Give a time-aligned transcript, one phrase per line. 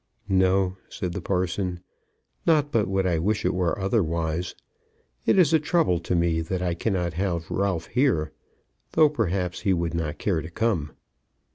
[0.27, 1.81] "No," said the parson,
[2.47, 4.55] "not but what I wish it were otherwise.
[5.27, 8.31] It is a trouble to me that I cannot have Ralph here;
[8.93, 10.93] though perhaps he would not care to come."